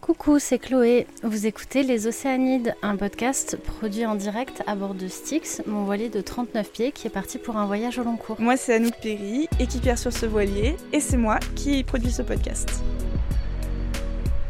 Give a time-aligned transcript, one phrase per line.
[0.00, 1.06] Coucou, c'est Chloé.
[1.22, 6.08] Vous écoutez Les Océanides, un podcast produit en direct à bord de Styx, mon voilier
[6.08, 8.40] de 39 pieds qui est parti pour un voyage au long cours.
[8.40, 12.82] Moi, c'est Anouk Perry, équipière sur ce voilier, et c'est moi qui produit ce podcast.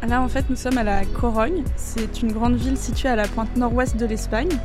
[0.07, 1.65] Là, en fait, nous sommes à la Corogne.
[1.75, 4.57] C'est une grande ville située à la pointe nord-ouest de l'Espagne.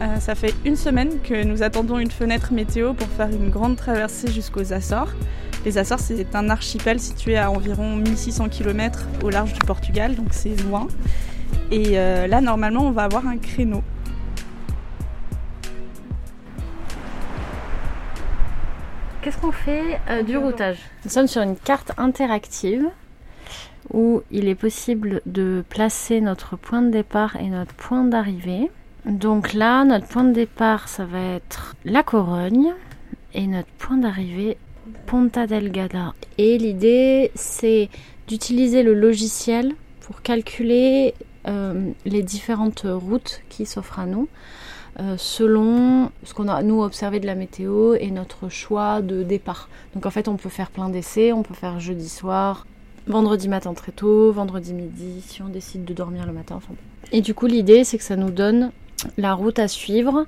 [0.00, 3.76] Euh, ça fait une semaine que nous attendons une fenêtre météo pour faire une grande
[3.76, 5.12] traversée jusqu'aux Açores.
[5.64, 10.28] Les Açores, c'est un archipel situé à environ 1600 km au large du Portugal, donc
[10.32, 10.88] c'est loin.
[11.70, 13.82] Et euh, là, normalement, on va avoir un créneau.
[19.22, 20.78] Qu'est-ce qu'on fait euh, du routage?
[21.04, 22.88] Nous sommes sur une carte interactive
[23.92, 28.68] où il est possible de placer notre point de départ et notre point d'arrivée.
[29.06, 32.72] Donc là, notre point de départ, ça va être la Corogne
[33.32, 34.56] et notre point d'arrivée,
[35.06, 36.14] Ponta Delgada.
[36.38, 37.88] Et l'idée, c'est
[38.28, 41.14] d'utiliser le logiciel pour calculer
[41.46, 44.28] euh, les différentes routes qui s'offrent à nous.
[45.00, 49.70] Euh, selon ce qu'on a nous observé de la météo et notre choix de départ.
[49.94, 52.66] Donc en fait on peut faire plein d'essais, on peut faire jeudi soir,
[53.06, 56.56] vendredi matin très tôt, vendredi midi, si on décide de dormir le matin.
[56.56, 56.74] Enfin,
[57.10, 58.70] et du coup, l'idée, c'est que ça nous donne
[59.18, 60.26] la route à suivre.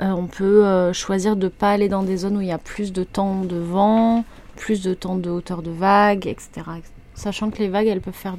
[0.00, 2.52] Euh, on peut euh, choisir de ne pas aller dans des zones où il y
[2.52, 4.24] a plus de temps de vent,
[4.56, 6.50] plus de temps de hauteur de vague, etc.
[7.14, 8.36] Sachant que les vagues, elles peuvent faire.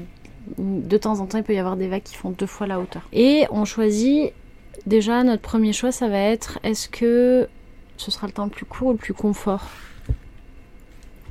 [0.58, 2.80] De temps en temps, il peut y avoir des vagues qui font deux fois la
[2.80, 3.02] hauteur.
[3.12, 4.34] Et on choisit.
[4.86, 7.50] Déjà, notre premier choix, ça va être est-ce que
[7.98, 9.68] ce sera le temps le plus court ou le plus confort?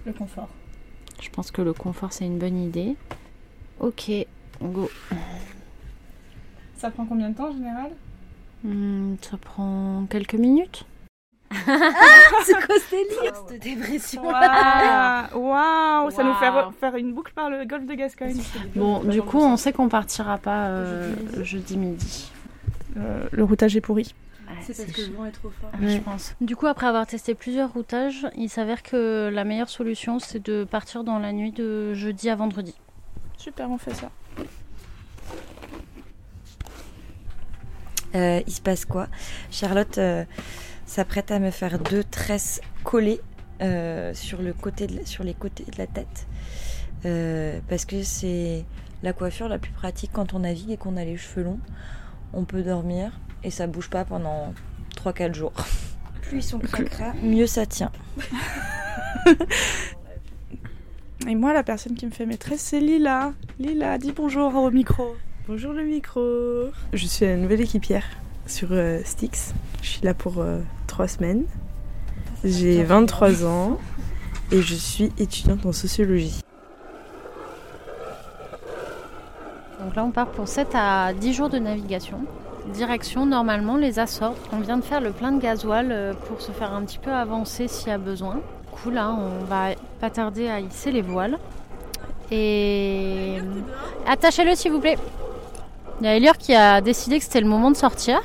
[0.04, 0.48] Le confort.
[1.20, 2.96] Je pense que le confort, c'est une bonne idée.
[3.80, 4.10] Ok,
[4.60, 4.90] go.
[6.76, 7.92] Ça prend combien de temps en général?
[8.66, 10.84] Hmm, ça prend quelques minutes.
[11.52, 16.50] C'est quoi ces livres de dépression Waouh Waouh Ça nous fait
[16.80, 18.42] faire une boucle par le golfe de Gascogne.
[18.74, 22.32] Bon, du coup, on sait qu'on partira pas euh, jeudi midi.
[22.96, 24.14] Euh, le routage est pourri.
[24.62, 25.70] C'est parce que le vent est trop fort.
[25.80, 26.34] Ouais, je pense.
[26.40, 30.64] Du coup, après avoir testé plusieurs routages, il s'avère que la meilleure solution, c'est de
[30.64, 32.74] partir dans la nuit de jeudi à vendredi.
[33.36, 34.10] Super, on fait ça.
[38.16, 39.06] Euh, il se passe quoi?
[39.50, 40.24] Charlotte euh,
[40.86, 43.20] s'apprête à me faire deux tresses collées
[43.62, 46.26] euh, sur, le côté de la- sur les côtés de la tête.
[47.04, 48.64] Euh, parce que c'est
[49.02, 51.60] la coiffure la plus pratique quand on navigue et qu'on a les cheveux longs.
[52.32, 53.12] On peut dormir
[53.44, 54.52] et ça bouge pas pendant
[54.96, 55.52] 3-4 jours.
[56.22, 57.92] Plus ils sont cracra, mieux ça tient.
[61.28, 63.32] Et moi, la personne qui me fait mes tresses, c'est Lila.
[63.58, 65.16] Lila, dis bonjour au micro.
[65.48, 66.20] Bonjour le micro.
[66.92, 68.02] Je suis la nouvelle équipière
[68.48, 69.54] sur euh, Styx.
[69.80, 70.58] Je suis là pour euh,
[70.88, 71.44] trois semaines.
[72.42, 73.78] J'ai 23 ans
[74.50, 76.40] et je suis étudiante en sociologie.
[79.80, 82.18] Donc là, on part pour 7 à 10 jours de navigation.
[82.72, 84.34] Direction, normalement, les Açores.
[84.52, 87.12] On vient de faire le plein de gasoil euh, pour se faire un petit peu
[87.12, 88.34] avancer s'il y a besoin.
[88.34, 91.38] Du coup, là, on va pas tarder à hisser les voiles.
[92.32, 93.36] Et
[94.08, 94.98] attachez-le, s'il vous plaît.
[96.00, 98.20] Il y a Elior qui a décidé que c'était le moment de sortir.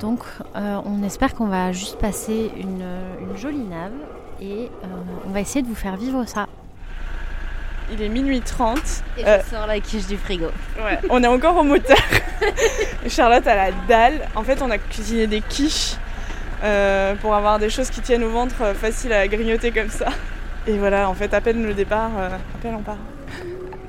[0.00, 0.20] Donc,
[0.56, 2.84] euh, on espère qu'on va juste passer une,
[3.20, 3.92] une jolie nave.
[4.40, 4.86] Et euh,
[5.26, 6.46] on va essayer de vous faire vivre ça.
[7.92, 8.78] Il est minuit 30.
[9.18, 10.46] Et Euh, je sors la quiche du frigo.
[10.78, 11.96] Ouais, on est encore au moteur.
[13.08, 14.28] Charlotte a la dalle.
[14.34, 15.94] En fait, on a cuisiné des quiches
[16.64, 20.08] euh, pour avoir des choses qui tiennent au ventre, faciles à grignoter comme ça.
[20.66, 22.96] Et voilà, en fait, à peine le départ, euh, à peine on part.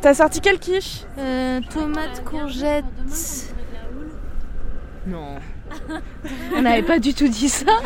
[0.05, 2.85] T'as sorti quelle quiche Euh, tomate, courgette.
[5.07, 5.37] Non.
[6.55, 7.79] On n'avait pas du tout dit ça.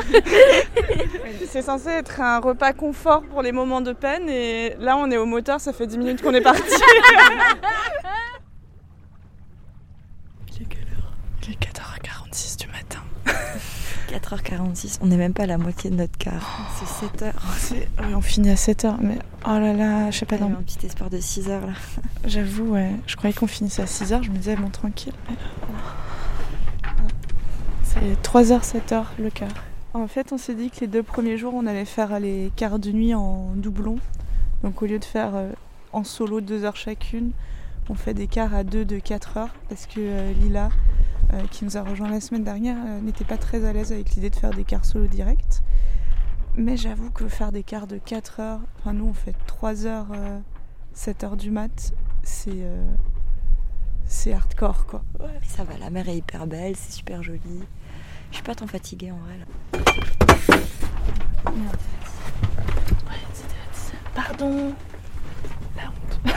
[1.47, 5.15] C'est censé être un repas confort pour les moments de peine et là on est
[5.15, 6.61] au moteur, ça fait 10 minutes qu'on est parti.
[10.57, 11.13] Il est quelle heure
[11.47, 12.99] Il est 4h46 du matin.
[14.09, 16.71] 4h46, on n'est même pas à la moitié de notre quart.
[16.79, 17.33] C'est 7h.
[17.57, 20.61] C'est- ouais, on finit à 7h, mais oh là là, je sais pas, dans un
[20.65, 21.73] petit espoir de 6h là.
[22.25, 22.91] J'avoue, ouais.
[23.07, 25.13] Je croyais qu'on finissait à 6h, je me disais, bon, tranquille.
[27.83, 29.49] C'est 3h, 7h le quart.
[29.93, 32.79] En fait, on s'est dit que les deux premiers jours, on allait faire les quarts
[32.79, 33.97] de nuit en doublon.
[34.63, 35.51] Donc au lieu de faire euh,
[35.93, 37.31] en solo 2 heures chacune,
[37.89, 40.69] on fait des quarts à 2 de 4 heures parce que euh, Lila,
[41.33, 44.11] euh, qui nous a rejoint la semaine dernière, euh, n'était pas très à l'aise avec
[44.11, 45.61] l'idée de faire des quarts solo direct.
[46.55, 50.07] Mais j'avoue que faire des quarts de 4 heures, enfin nous on fait 3 heures,
[50.93, 51.93] 7 heures du mat,
[52.23, 52.83] c'est euh,
[54.05, 55.03] c'est hardcore quoi.
[55.19, 57.39] Mais ça va, la mer est hyper belle, c'est super joli.
[58.31, 59.45] Je suis pas tant fatiguée en vrai là.
[64.15, 64.73] Pardon
[65.77, 66.35] La honte.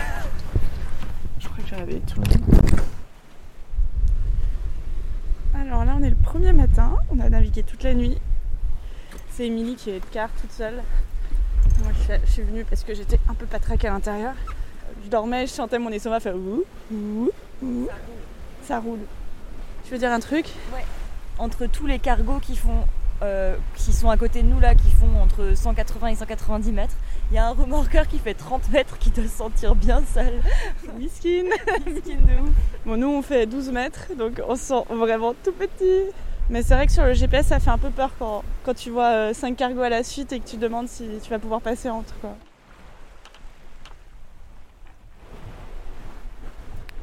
[1.41, 2.81] Je crois que je vais réveiller tout le monde.
[5.55, 6.97] Alors là, on est le premier matin.
[7.11, 8.19] On a navigué toute la nuit.
[9.31, 10.83] C'est Émilie qui est de quart toute seule.
[11.83, 14.35] Moi, je suis, je venue parce que j'étais un peu patraque à l'intérieur.
[15.05, 17.31] Je dormais, je chantais mon estomac faire ouh, ouh,
[17.63, 17.89] ouh.
[18.63, 19.01] Ça roule.
[19.85, 20.47] Tu veux dire un truc?
[21.39, 22.87] Entre tous les cargos qui font,
[23.23, 26.95] euh, qui sont à côté de nous là, qui font entre 180 et 190 mètres,
[27.31, 30.35] il y a un remorqueur qui fait 30 mètres qui doit se sentir bien seul.
[30.99, 31.45] Miskin
[31.87, 32.51] Miskin de ouf.
[32.85, 36.13] Bon, nous, on fait 12 mètres, donc on se sent vraiment tout petit.
[36.51, 38.91] Mais c'est vrai que sur le GPS, ça fait un peu peur quand, quand tu
[38.91, 41.61] vois 5 cargos à la suite et que tu te demandes si tu vas pouvoir
[41.61, 42.15] passer entre.
[42.21, 42.37] Quoi.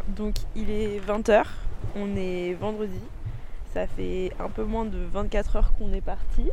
[0.09, 1.43] Donc, il est 20h,
[1.95, 2.99] on est vendredi.
[3.73, 6.49] Ça fait un peu moins de 24 heures qu'on est parti.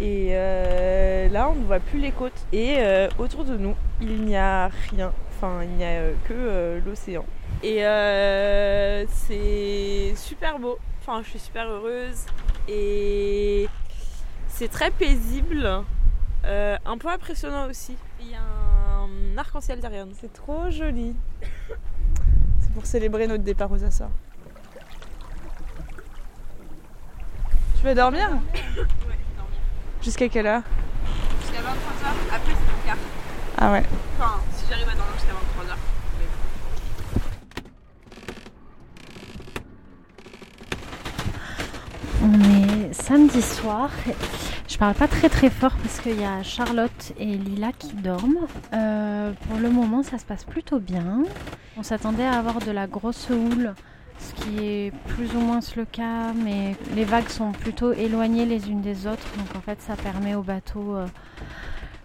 [0.00, 2.46] Et euh, là, on ne voit plus les côtes.
[2.52, 5.12] Et euh, autour de nous, il n'y a rien.
[5.30, 7.24] Enfin, il n'y a euh, que euh, l'océan.
[7.62, 10.78] Et euh, c'est super beau.
[11.10, 12.26] Enfin, je suis super heureuse.
[12.68, 13.66] Et
[14.48, 15.82] c'est très paisible.
[16.44, 17.96] Euh, un peu impressionnant aussi.
[18.20, 20.12] Il y a un arc-en-ciel derrière nous.
[20.20, 21.16] C'est trop joli.
[22.60, 24.10] C'est pour célébrer notre départ aux Açores.
[27.78, 28.28] Tu vas dormir
[30.02, 30.62] Jusqu'à quelle heure
[31.40, 32.98] Jusqu'à 23h, après c'est mon quart.
[33.56, 33.84] Ah ouais.
[34.18, 35.97] Enfin, si j'arrive à dormir jusqu'à 23h.
[42.92, 43.90] Samedi soir.
[44.68, 48.46] Je parle pas très très fort parce qu'il y a Charlotte et Lila qui dorment.
[48.72, 51.24] Euh, pour le moment, ça se passe plutôt bien.
[51.76, 53.74] On s'attendait à avoir de la grosse houle,
[54.18, 58.68] ce qui est plus ou moins le cas, mais les vagues sont plutôt éloignées les
[58.68, 59.26] unes des autres.
[59.36, 61.06] Donc en fait, ça permet au bateau euh,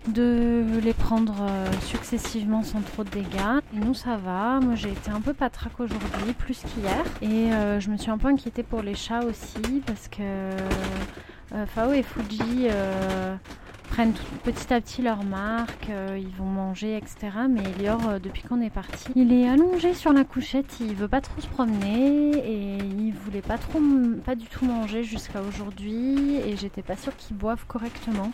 [0.08, 3.60] de les prendre euh, successivement sans trop de dégâts.
[3.74, 4.60] Et nous, ça va.
[4.60, 7.04] Moi, j'ai été un peu patraque aujourd'hui, plus qu'hier.
[7.22, 11.66] Et euh, je me suis un peu inquiétée pour les chats aussi, parce que euh,
[11.68, 13.36] Fao et Fuji euh,
[13.84, 14.14] prennent
[14.44, 17.30] petit à petit leur marque, euh, ils vont manger, etc.
[17.50, 21.08] Mais Elior, euh, depuis qu'on est parti, il est allongé sur la couchette, il veut
[21.08, 23.80] pas trop se promener et il voulait pas trop,
[24.26, 26.38] pas du tout manger jusqu'à aujourd'hui.
[26.38, 28.32] Et j'étais pas sûre qu'il boive correctement.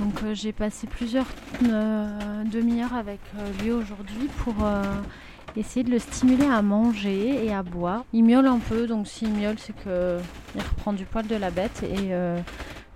[0.00, 1.26] Donc euh, j'ai passé plusieurs
[1.60, 3.20] demi-heures avec
[3.62, 4.54] lui aujourd'hui pour
[5.56, 8.04] essayer de le stimuler à manger et à boire.
[8.12, 10.18] Il miaule un peu, donc s'il miaule, c'est que
[10.56, 12.12] il reprend du poil de la bête et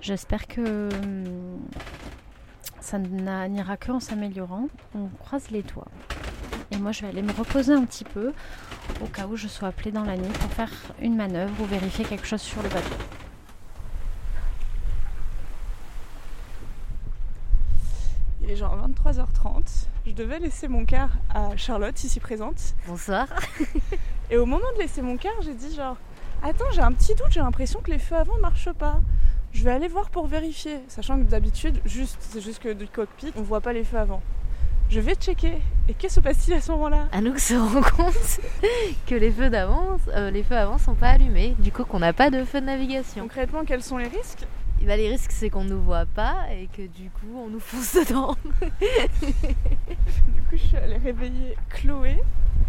[0.00, 1.58] j'espère que hum,
[2.80, 4.68] ça n'ira que en s'améliorant.
[4.94, 5.88] On croise les doigts.
[6.70, 8.32] Et moi, je vais aller me reposer un petit peu
[9.02, 12.04] au cas où je sois appelée dans la nuit pour faire une manœuvre ou vérifier
[12.04, 12.96] quelque chose sur le bateau.
[18.42, 19.86] Il est genre 23h30.
[20.06, 22.74] Je devais laisser mon quart à Charlotte, ici présente.
[22.86, 23.28] Bonsoir.
[24.30, 25.96] Et au moment de laisser mon quart, j'ai dit genre
[26.42, 29.00] Attends, j'ai un petit doute, j'ai l'impression que les feux avant marchent pas.
[29.58, 30.78] Je vais aller voir pour vérifier.
[30.86, 34.22] Sachant que d'habitude, juste, c'est juste que du cockpit, on voit pas les feux avant.
[34.88, 35.58] Je vais checker.
[35.88, 37.08] Et qu'est-ce se passe-t-il à ce moment-là?
[37.10, 38.40] Anouk se rend compte
[39.08, 41.56] que les feux d'avant, euh, les feux avant sont pas allumés.
[41.58, 43.24] Du coup, qu'on n'a pas de feu de navigation.
[43.24, 44.46] Concrètement, quels sont les risques?
[44.86, 47.58] Bah, les risques, c'est qu'on ne nous voit pas et que du coup, on nous
[47.58, 48.36] fonce dedans.
[48.46, 52.22] Du coup, je suis allée réveiller Chloé,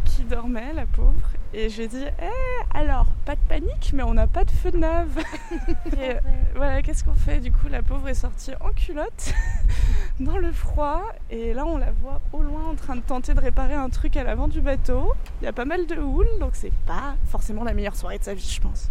[0.09, 1.29] qui dormait, la pauvre.
[1.53, 4.51] Et je lui ai dit Eh, alors, pas de panique, mais on n'a pas de
[4.51, 5.07] feu de nav.
[5.97, 6.19] Et euh,
[6.55, 7.39] voilà, qu'est-ce qu'on fait?
[7.39, 9.33] Du coup, la pauvre est sortie en culotte,
[10.19, 11.03] dans le froid.
[11.29, 14.17] Et là, on la voit au loin en train de tenter de réparer un truc
[14.17, 15.13] à l'avant du bateau.
[15.41, 18.23] Il y a pas mal de houle, donc c'est pas forcément la meilleure soirée de
[18.23, 18.89] sa vie, je pense.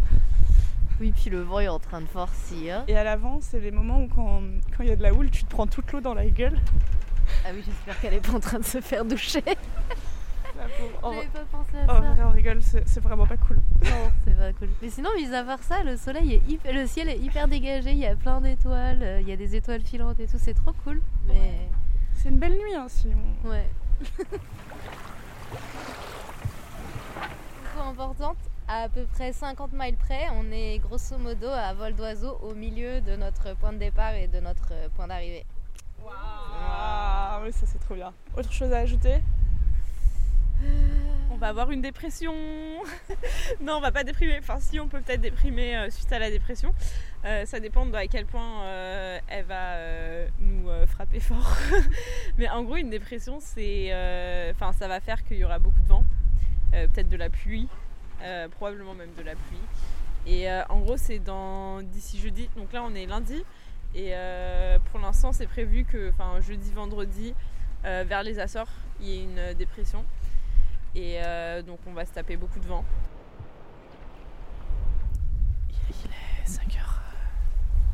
[0.99, 2.83] Oui, puis le vent est en train de forcir.
[2.89, 4.41] Et à l'avant, c'est les moments où, quand
[4.75, 6.59] quand il y a de la houle, tu te prends toute l'eau dans la gueule.
[7.45, 9.43] Ah oui, j'espère qu'elle est pas en train de se faire doucher.
[11.03, 11.99] J'avais pas pensé à en ça.
[12.13, 13.57] vrai, on rigole, c'est vraiment pas cool.
[13.83, 14.69] Non, c'est pas cool.
[14.81, 17.91] Mais sinon, mis à part ça, le soleil est hyper, le ciel est hyper dégagé.
[17.91, 19.01] Il y a plein d'étoiles.
[19.01, 20.37] euh, Il y a des étoiles filantes et tout.
[20.39, 21.01] C'est trop cool.
[21.27, 21.69] Mais
[22.15, 23.07] C'est une belle nuit, hein, si
[23.45, 23.65] on- ouais.
[27.79, 28.37] Importante.
[28.67, 33.01] À peu près 50 miles près, on est grosso modo à vol d'oiseau au milieu
[33.01, 35.43] de notre point de départ et de notre euh, point d'arrivée.
[36.07, 38.13] Ah oui, ça c'est trop bien.
[38.37, 39.21] Autre chose à ajouter?
[41.31, 42.33] On va avoir une dépression.
[43.61, 44.37] non, on va pas déprimer.
[44.39, 46.73] Enfin, si, on peut peut-être déprimer euh, suite à la dépression.
[47.23, 49.75] Euh, ça dépend de à quel point euh, elle va
[50.39, 51.55] nous frapper fort.
[52.37, 53.89] Mais en gros, une dépression, c'est,
[54.53, 56.03] enfin, ça va faire qu'il y aura beaucoup de vent,
[56.71, 57.67] peut-être de la pluie,
[58.51, 59.61] probablement même de la pluie.
[60.27, 62.49] Et en gros, c'est dans d'ici jeudi.
[62.57, 63.43] Donc là, on est lundi.
[63.95, 64.13] Et
[64.91, 66.11] pour l'instant, c'est prévu que,
[66.41, 67.33] jeudi, vendredi,
[67.83, 70.03] vers les Açores, il y ait une dépression.
[70.95, 72.83] Et euh, donc on va se taper beaucoup de vent.
[75.89, 76.79] Il est 5h,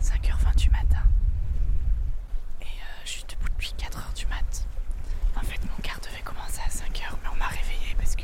[0.02, 1.04] 5h20 du matin.
[2.62, 4.68] Et euh, je suis debout depuis 4h du mat.
[5.36, 8.24] En fait, mon quart devait commencer à 5h, mais on m'a réveillé parce que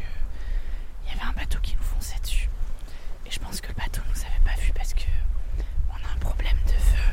[1.05, 2.49] il y avait un bateau qui nous fonçait dessus.
[3.25, 5.03] Et je pense que le bateau nous avait pas vu parce que
[5.89, 7.11] on a un problème de feu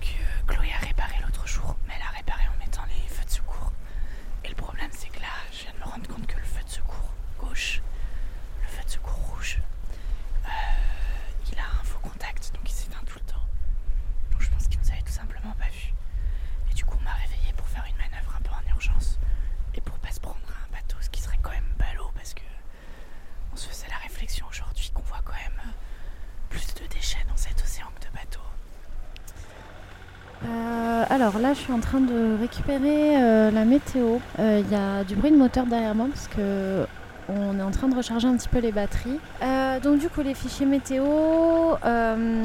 [0.00, 3.30] que Chloé a réparé l'autre jour, mais elle a réparé en mettant les feux de
[3.30, 3.72] secours.
[4.44, 6.62] Et le problème, c'est que là, je viens de me rendre compte que le feu
[6.64, 7.82] de secours gauche,
[8.62, 9.58] le feu de secours rouge,
[10.46, 10.48] euh,
[11.52, 13.46] il a un faux contact, donc il s'éteint tout le temps.
[14.32, 15.92] Donc je pense qu'il nous avait tout simplement pas vu.
[16.70, 19.18] Et du coup, on m'a réveillé pour faire une manœuvre un peu en urgence
[19.74, 22.34] et pour pas se prendre à un bateau, ce qui serait quand même ballot parce
[22.34, 22.42] que
[23.52, 25.70] on se faisait la réflexion aujourd'hui qu'on voit quand même euh,
[26.48, 28.40] plus de déchets dans cet océan que de bateaux.
[30.44, 34.18] Euh, alors là, je suis en train de récupérer euh, la météo.
[34.38, 36.86] Euh, Il y a du bruit de moteur derrière moi parce que
[37.28, 39.20] on est en train de recharger un petit peu les batteries.
[39.42, 42.44] Euh, donc du coup, les fichiers météo, euh,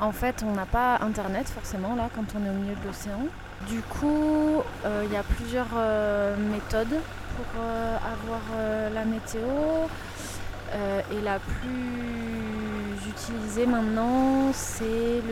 [0.00, 3.26] en fait, on n'a pas internet forcément là quand on est au milieu de l'océan.
[3.68, 6.98] Du coup, euh, il y a plusieurs euh, méthodes
[7.36, 9.40] pour euh, avoir euh, la météo.
[10.74, 12.61] Euh, et la plus
[13.12, 15.22] utilisée maintenant, c'est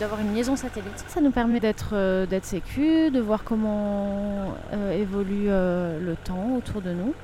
[0.00, 1.04] d'avoir une liaison satellite.
[1.08, 6.54] Ça nous permet d'être euh, d'être sécu, de voir comment euh, évolue euh, le temps
[6.56, 7.14] autour de nous.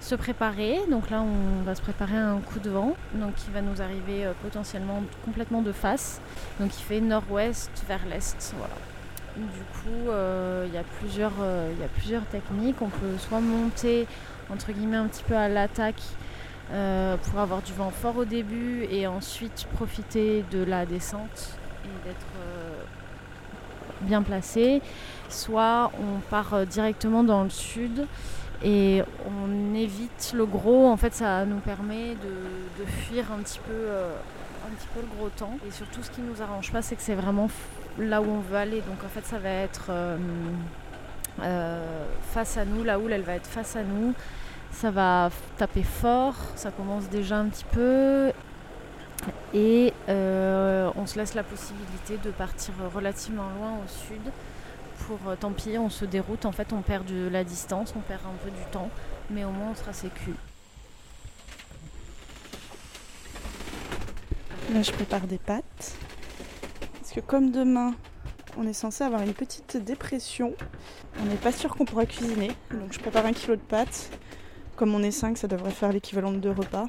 [0.00, 3.50] Se préparer, donc là on va se préparer à un coup de vent, donc qui
[3.50, 6.20] va nous arriver potentiellement complètement de face,
[6.60, 8.74] donc il fait nord-ouest vers l'est, voilà.
[9.36, 10.10] Du coup,
[10.66, 11.32] il y a plusieurs,
[11.80, 12.82] y a plusieurs techniques.
[12.82, 14.06] On peut soit monter
[14.50, 16.02] entre guillemets un petit peu à l'attaque
[16.72, 22.08] euh, pour avoir du vent fort au début et ensuite profiter de la descente et
[22.08, 22.82] d'être euh,
[24.00, 24.80] bien placé.
[25.28, 28.06] Soit on part euh, directement dans le sud
[28.64, 30.88] et on évite le gros.
[30.88, 33.88] En fait, ça nous permet de, fuir un petit peu.
[34.66, 37.02] un petit peu le gros temps et surtout ce qui nous arrange pas c'est que
[37.02, 37.50] c'est vraiment
[37.98, 39.90] là où on veut aller donc en fait ça va être
[42.32, 44.14] face à nous la houle elle va être face à nous
[44.74, 48.32] ça va taper fort, ça commence déjà un petit peu.
[49.54, 54.20] Et euh, on se laisse la possibilité de partir relativement loin au sud.
[55.06, 56.44] Pour euh, tant pis, on se déroute.
[56.44, 58.90] En fait, on perd de la distance, on perd un peu du temps,
[59.30, 60.34] mais au moins on sera sécu.
[64.72, 65.96] Là, je prépare des pâtes.
[67.00, 67.94] Parce que comme demain,
[68.56, 70.54] on est censé avoir une petite dépression,
[71.20, 72.50] on n'est pas sûr qu'on pourra cuisiner.
[72.70, 74.10] Donc je prépare un kilo de pâtes.
[74.76, 76.86] Comme on est 5, ça devrait faire l'équivalent de deux repas.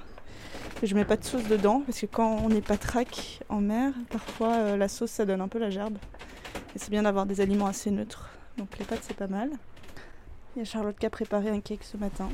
[0.82, 3.62] Et je mets pas de sauce dedans parce que quand on n'est pas track en
[3.62, 5.98] mer, parfois euh, la sauce ça donne un peu la gerbe.
[6.76, 8.30] Et c'est bien d'avoir des aliments assez neutres.
[8.58, 9.52] Donc les pâtes c'est pas mal.
[10.56, 12.30] Il y a Charlotte qui a préparé un cake ce matin.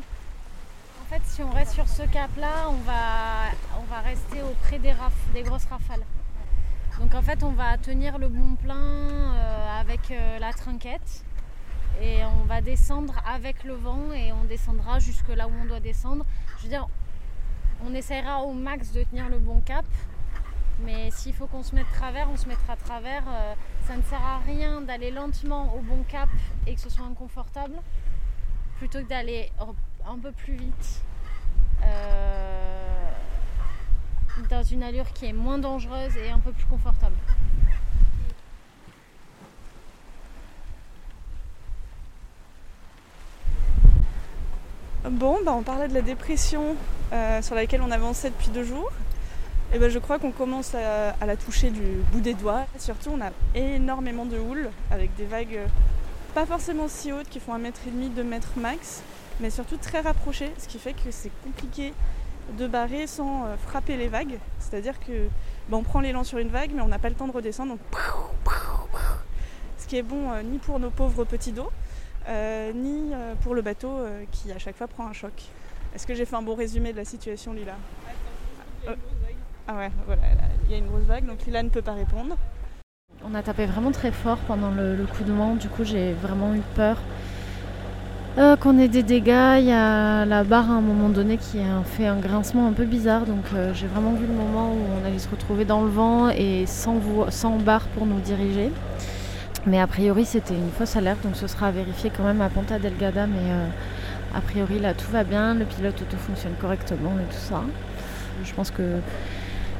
[1.02, 4.94] En fait, si on reste sur ce cap-là, on va, on va rester auprès des,
[5.34, 6.06] des grosses rafales.
[7.00, 11.26] Donc en fait, on va tenir le bon plein euh, avec euh, la trinquette
[12.00, 15.80] et on va descendre avec le vent et on descendra jusque là où on doit
[15.80, 16.26] descendre.
[16.58, 16.88] Je veux dire,
[17.86, 19.86] on essaiera au max de tenir le bon cap,
[20.84, 23.24] mais s'il faut qu'on se mette travers, on se mettra travers.
[23.28, 23.54] Euh,
[23.88, 26.30] ça ne sert à rien d'aller lentement au bon cap
[26.68, 27.76] et que ce soit inconfortable,
[28.78, 29.52] plutôt que d'aller
[30.08, 31.04] un peu plus vite
[31.84, 33.12] euh,
[34.50, 37.16] dans une allure qui est moins dangereuse et un peu plus confortable.
[45.10, 46.76] Bon, bah on parlait de la dépression
[47.12, 48.92] euh, sur laquelle on avançait depuis deux jours.
[49.74, 51.82] Et ben je crois qu'on commence à, à la toucher du
[52.12, 52.66] bout des doigts.
[52.78, 55.60] Surtout, on a énormément de houle avec des vagues
[56.34, 59.02] pas forcément si hautes qui font un mètre et demi, deux mètres max,
[59.40, 61.94] mais surtout très rapprochées, ce qui fait que c'est compliqué
[62.58, 64.38] de barrer sans euh, frapper les vagues.
[64.60, 65.28] C'est-à-dire que
[65.68, 67.72] ben, on prend l'élan sur une vague, mais on n'a pas le temps de redescendre.
[67.72, 67.80] Donc,
[69.78, 71.70] ce qui est bon euh, ni pour nos pauvres petits dos,
[72.74, 75.34] ni euh, pour le bateau euh, qui à chaque fois prend un choc.
[75.96, 77.74] Est-ce que j'ai fait un bon résumé de la situation, Lila?
[78.88, 78.92] Ah,
[79.68, 81.94] Ah ouais, voilà, là, il y a une grosse vague, donc Lila ne peut pas
[81.94, 82.36] répondre.
[83.24, 86.14] On a tapé vraiment très fort pendant le, le coup de vent, du coup j'ai
[86.14, 86.98] vraiment eu peur
[88.38, 89.60] euh, qu'on ait des dégâts.
[89.60, 92.72] Il y a la barre à un moment donné qui a fait un grincement un
[92.74, 95.82] peu bizarre, donc euh, j'ai vraiment vu le moment où on allait se retrouver dans
[95.82, 96.96] le vent et sans
[97.60, 98.72] barre pour nous diriger.
[99.68, 102.50] Mais a priori c'était une fausse alerte, donc ce sera à vérifier quand même à
[102.50, 103.68] Ponta Delgada, mais euh,
[104.36, 107.62] a priori là tout va bien, le pilote auto fonctionne correctement et tout ça.
[108.44, 108.98] Je pense que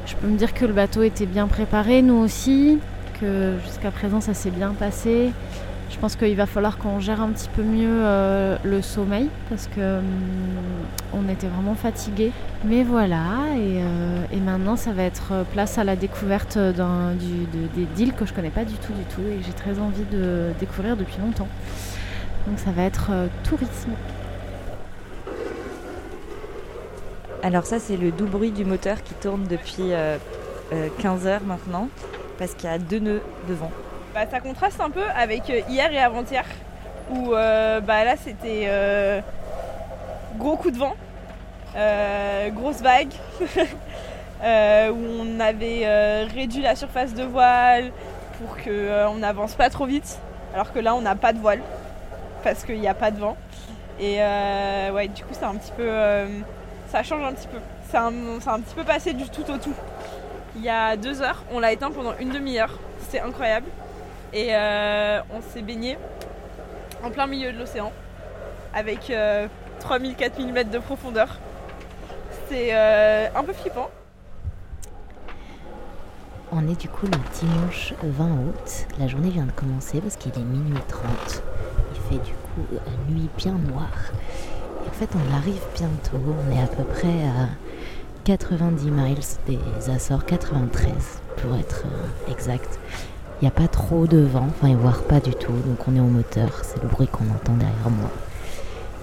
[0.06, 2.78] je peux me dire que le bateau était bien préparé, nous aussi,
[3.20, 5.32] que jusqu'à présent ça s'est bien passé.
[5.92, 9.68] Je pense qu'il va falloir qu'on gère un petit peu mieux euh, le sommeil parce
[9.68, 10.04] que hum,
[11.12, 12.32] on était vraiment fatigués.
[12.64, 17.84] Mais voilà, et, euh, et maintenant ça va être euh, place à la découverte des
[17.94, 20.52] deals que je connais pas du tout du tout et que j'ai très envie de
[20.58, 21.48] découvrir depuis longtemps.
[22.46, 23.10] Donc ça va être
[23.44, 23.92] tourisme.
[27.44, 29.92] Alors ça, c'est le doux bruit du moteur qui tourne depuis
[30.98, 31.88] 15 heures maintenant,
[32.38, 33.70] parce qu'il y a deux nœuds devant.
[34.14, 36.44] Bah, ça contraste un peu avec euh, hier et avant-hier,
[37.10, 39.22] où euh, bah, là c'était euh,
[40.36, 40.94] gros coup de vent,
[42.54, 47.90] grosse vague, où on avait réduit la surface de voile
[48.38, 50.18] pour qu'on n'avance pas trop vite,
[50.52, 51.62] alors que là on n'a pas de voile,
[52.44, 53.38] parce qu'il n'y a pas de vent.
[53.98, 54.18] Et
[54.92, 55.88] ouais, du coup c'est un petit peu...
[56.90, 57.58] ça change un petit peu.
[57.90, 58.12] C'est un,
[58.46, 59.74] un petit peu passé du tout au tout.
[60.56, 62.78] Il y a deux heures, on l'a éteint pendant une demi-heure.
[63.00, 63.66] C'était incroyable.
[64.32, 65.98] Et euh, on s'est baigné
[67.02, 67.92] en plein milieu de l'océan
[68.74, 69.46] avec euh,
[69.80, 71.38] 3000-4000 mètres de profondeur.
[72.30, 73.90] C'était euh, un peu flippant.
[76.54, 78.86] On est du coup le dimanche 20 août.
[78.98, 81.42] La journée vient de commencer parce qu'il est minuit 30.
[81.94, 84.12] Il fait du coup euh, nuit bien noire.
[84.84, 86.20] Et en fait, on arrive bientôt.
[86.46, 87.48] On est à peu près à
[88.24, 90.92] 90 miles des Açores, 93
[91.38, 92.78] pour être euh, exact.
[93.42, 95.50] N'y a pas trop de vent, enfin, voire pas du tout.
[95.66, 96.60] Donc on est au moteur.
[96.62, 98.08] C'est le bruit qu'on entend derrière moi.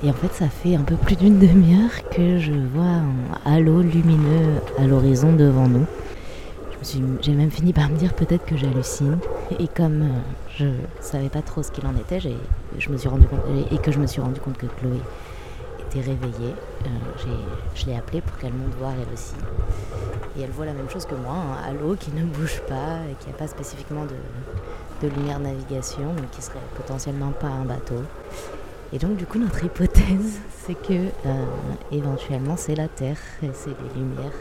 [0.01, 3.03] Et en fait, ça fait un peu plus d'une demi-heure que je vois un
[3.45, 5.85] halo lumineux à l'horizon devant nous.
[7.21, 9.17] J'ai même fini par me dire peut-être que j'hallucine.
[9.59, 10.19] Et comme euh,
[10.57, 10.67] je
[11.01, 13.41] savais pas trop ce qu'il en était, je me suis rendu compte
[13.71, 15.01] et que je me suis rendu compte que Chloé
[15.89, 16.53] était réveillée,
[16.85, 17.31] euh,
[17.75, 19.33] je l'ai appelée pour qu'elle monte voir elle aussi.
[20.37, 23.15] Et elle voit la même chose que moi, un halo qui ne bouge pas et
[23.19, 28.03] qui n'a pas spécifiquement de, de lumière navigation, donc qui serait potentiellement pas un bateau.
[28.93, 31.45] Et donc du coup notre hypothèse c'est que euh,
[31.91, 34.31] éventuellement c'est la Terre et c'est les lumières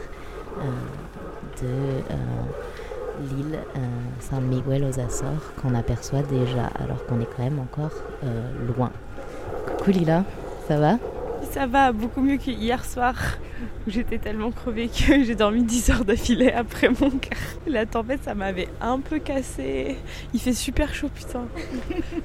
[0.59, 3.59] euh, de l'île
[4.19, 7.91] San Miguel aux Açores qu'on aperçoit déjà alors qu'on est quand même encore
[8.77, 8.91] loin.
[9.67, 10.23] Coucou Lila,
[10.67, 10.97] ça va?
[11.51, 13.15] Ça va beaucoup mieux que hier soir
[13.87, 17.39] où j'étais tellement crevée que j'ai dormi 10 heures d'affilée après mon quart.
[17.65, 19.97] La tempête, ça m'avait un peu cassé.
[20.33, 21.47] Il fait super chaud, putain.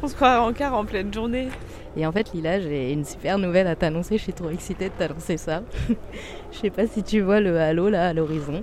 [0.02, 1.48] On se croirait en quart en pleine journée.
[1.96, 4.94] Et en fait Lila, j'ai une super nouvelle à t'annoncer, je suis trop excitée de
[4.94, 5.62] t'annoncer ça.
[6.52, 8.62] je sais pas si tu vois le halo là à l'horizon.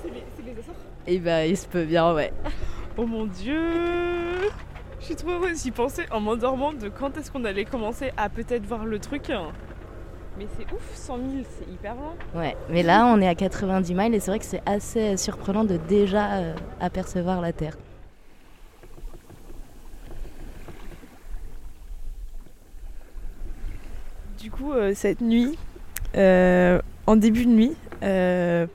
[0.00, 2.32] C'est les, les Et bah il se peut bien ouais.
[2.96, 3.60] Oh mon dieu
[5.00, 8.30] Je suis trop heureuse d'y penser en m'endormant de quand est-ce qu'on allait commencer à
[8.30, 9.30] peut-être voir le truc.
[10.38, 12.14] Mais c'est ouf, 100 000, c'est hyper loin.
[12.34, 15.64] Ouais, mais là on est à 90 miles et c'est vrai que c'est assez surprenant
[15.64, 17.76] de déjà euh, apercevoir la Terre.
[24.38, 25.58] Du coup, euh, cette nuit,
[26.16, 28.66] euh, en début de nuit, euh,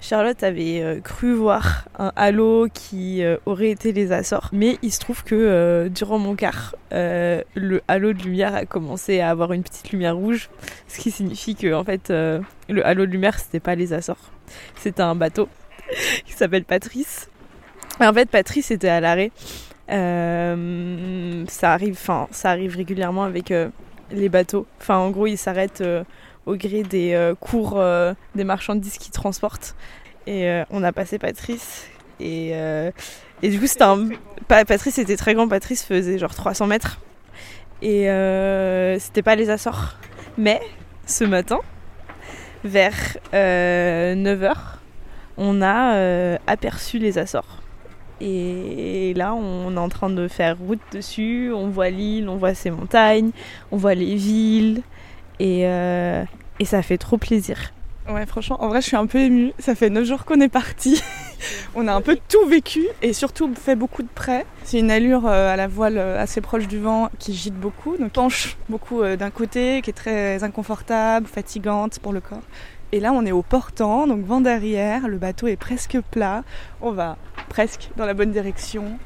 [0.00, 4.48] Charlotte avait euh, cru voir un halo qui euh, aurait été les Açores.
[4.52, 9.20] Mais il se trouve que euh, durant mon quart, le halo de lumière a commencé
[9.20, 10.48] à avoir une petite lumière rouge.
[10.88, 14.30] Ce qui signifie que en fait, le halo de lumière, c'était pas les Açores.
[14.76, 15.48] C'était un bateau
[16.26, 17.30] qui s'appelle Patrice.
[18.00, 19.30] En fait, Patrice était à l'arrêt.
[19.88, 23.52] Ça arrive, enfin, ça arrive régulièrement avec
[24.10, 24.66] les bateaux.
[24.80, 25.84] Enfin, en gros, ils s'arrêtent
[26.50, 29.74] au gré des euh, cours euh, des marchandises qu'ils transportent.
[30.26, 31.86] Et euh, on a passé Patrice.
[32.18, 32.50] Et,
[33.42, 34.08] et du coup, c'était un.
[34.46, 35.48] Pa- Patrice était très grand.
[35.48, 37.00] Patrice faisait genre 300 mètres.
[37.80, 38.02] Et
[39.00, 39.94] c'était pas les Açores.
[40.36, 40.60] Mais
[41.06, 41.60] ce matin,
[42.62, 44.52] vers 9h,
[45.38, 47.62] on a aperçu les Açores.
[48.20, 51.50] Et là, on est en train de faire route dessus.
[51.54, 53.30] On voit l'île, on voit ses montagnes,
[53.72, 54.82] on voit les villes.
[55.38, 56.22] Et, euh,
[56.60, 57.72] et ça fait trop plaisir.
[58.08, 59.52] Ouais, franchement, en vrai, je suis un peu émue.
[59.58, 61.02] Ça fait 9 jours qu'on est parti.
[61.74, 64.46] on a un peu tout vécu et surtout fait beaucoup de près.
[64.64, 67.96] C'est une allure euh, à la voile euh, assez proche du vent qui gîte beaucoup,
[67.96, 72.42] donc penche beaucoup euh, d'un côté, qui est très inconfortable, fatigante pour le corps.
[72.92, 76.42] Et là, on est au portant, donc vent derrière, le bateau est presque plat.
[76.80, 77.16] On va
[77.48, 78.98] presque dans la bonne direction.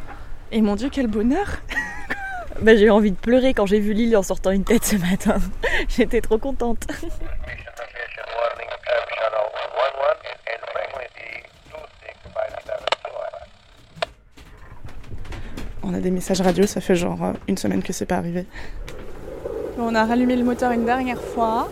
[0.50, 1.58] Et mon Dieu, quel bonheur
[2.60, 4.96] Bah, j'ai eu envie de pleurer quand j'ai vu l'île en sortant une tête ce
[4.96, 5.38] matin.
[5.88, 6.86] J'étais trop contente.
[6.86, 7.10] Transmission
[8.38, 10.14] warning Air Channel 11
[10.46, 12.74] and frequency 26572.
[15.82, 18.46] On a des messages radio, ça fait genre euh, une semaine que c'est pas arrivé.
[19.78, 21.68] On a rallumé le moteur une dernière fois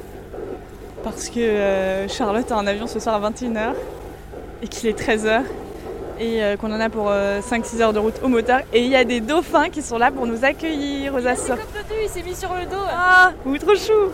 [1.04, 3.74] parce que euh, Charlotte a un avion ce soir à 21h
[4.62, 5.42] et qu'il est 13h
[6.22, 8.60] et euh, qu'on en a pour 5-6 heures de route au moteur.
[8.72, 11.58] Et il y a des dauphins qui sont là pour nous accueillir aux Açores.
[12.02, 12.84] il s'est mis sur le dos.
[12.90, 14.12] Ah, ou trop chou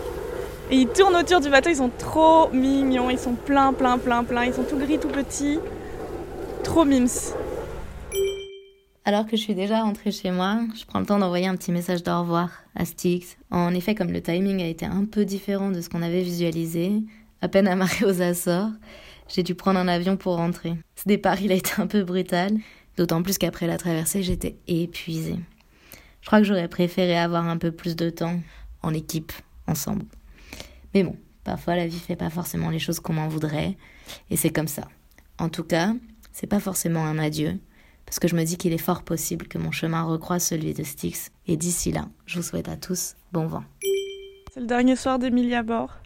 [0.70, 4.24] Et ils tournent autour du bateau, ils sont trop mignons, ils sont plein, plein, plein,
[4.24, 5.58] plein, ils sont tout gris, tout petits.
[6.64, 7.08] Trop mimes.
[9.04, 11.72] Alors que je suis déjà rentrée chez moi, je prends le temps d'envoyer un petit
[11.72, 13.38] message d'au revoir à Styx.
[13.50, 16.92] En effet, comme le timing a été un peu différent de ce qu'on avait visualisé,
[17.40, 18.68] à peine amarré aux Açores,
[19.28, 20.74] j'ai dû prendre un avion pour rentrer.
[20.96, 22.56] Ce départ, il a été un peu brutal,
[22.96, 25.38] d'autant plus qu'après la traversée, j'étais épuisée.
[26.20, 28.40] Je crois que j'aurais préféré avoir un peu plus de temps
[28.82, 29.32] en équipe,
[29.66, 30.04] ensemble.
[30.94, 33.76] Mais bon, parfois la vie fait pas forcément les choses comme on voudrait,
[34.30, 34.88] et c'est comme ça.
[35.38, 35.94] En tout cas,
[36.32, 37.58] c'est pas forcément un adieu,
[38.04, 40.82] parce que je me dis qu'il est fort possible que mon chemin recroise celui de
[40.82, 43.64] Styx, et d'ici là, je vous souhaite à tous bon vent.
[44.52, 45.98] C'est le dernier soir d'Emilie à bord.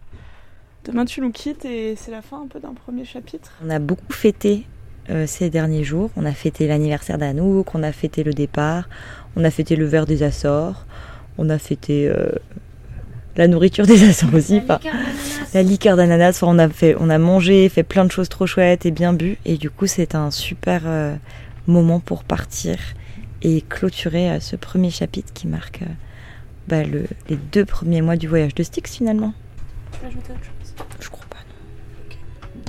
[0.84, 3.52] Demain tu nous quittes et c'est la fin un peu d'un premier chapitre.
[3.64, 4.66] On a beaucoup fêté
[5.10, 6.10] euh, ces derniers jours.
[6.16, 8.88] On a fêté l'anniversaire d'Anouk, on a fêté le départ,
[9.36, 10.84] on a fêté le verre des Açores,
[11.38, 12.32] on a fêté euh,
[13.36, 14.60] la nourriture des Açores aussi.
[15.54, 16.40] La liqueur d'ananas.
[16.42, 19.38] on a fait, on a mangé, fait plein de choses trop chouettes et bien bu.
[19.44, 21.14] Et du coup, c'est un super euh,
[21.68, 22.76] moment pour partir
[23.42, 25.82] et clôturer ce premier chapitre qui marque
[26.66, 29.32] bah, le, les deux premiers mois du voyage de Styx finalement.
[29.92, 30.61] Tu
[31.00, 32.62] je crois pas, non.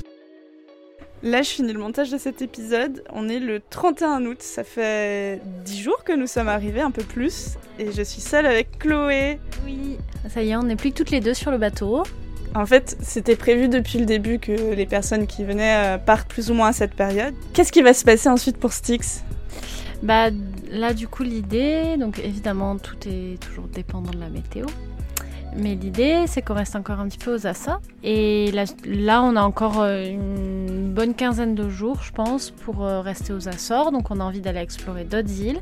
[1.30, 3.04] Là, je finis le montage de cet épisode.
[3.14, 4.42] On est le 31 août.
[4.42, 7.56] Ça fait 10 jours que nous sommes arrivés, un peu plus.
[7.80, 9.40] Et je suis seule avec Chloé.
[9.66, 9.98] Oui,
[10.30, 12.04] ça y est, on n'est plus que toutes les deux sur le bateau.
[12.56, 16.52] En fait, c'était prévu depuis le début que les personnes qui venaient euh, partent plus
[16.52, 17.34] ou moins à cette période.
[17.54, 19.24] Qu'est-ce qui va se passer ensuite pour Styx?
[20.04, 20.30] Bah
[20.70, 24.66] là, du coup, l'idée, donc évidemment, tout est toujours dépendant de la météo.
[25.56, 27.82] Mais l'idée, c'est qu'on reste encore un petit peu aux Açores.
[28.04, 28.52] Et
[28.86, 33.34] là, on a encore euh, une bonne quinzaine de jours, je pense, pour euh, rester
[33.34, 33.92] aux Açores.
[33.92, 35.60] Donc, on a envie d'aller explorer d'autres îles.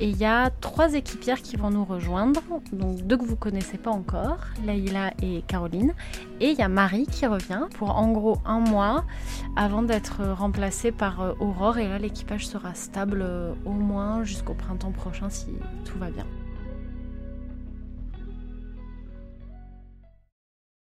[0.00, 2.40] Et il y a trois équipières qui vont nous rejoindre.
[2.72, 5.92] Donc, deux que vous connaissez pas encore, Laïla et Caroline.
[6.40, 9.04] Et il y a Marie qui revient pour en gros un mois
[9.56, 11.78] avant d'être remplacée par euh, Aurore.
[11.78, 13.24] Et là, l'équipage sera stable
[13.64, 15.48] au moins jusqu'au printemps prochain si
[15.84, 16.26] tout va bien.